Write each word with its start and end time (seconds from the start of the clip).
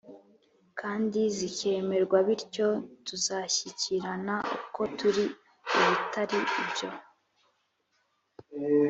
kandi 0.79 1.19
zikemerwa 1.37 2.17
bityo 2.27 2.67
tuzashyikirana 3.05 4.35
uko 4.65 4.81
turi 4.97 5.25
ibitari 5.85 6.39
ibyo 6.61 6.89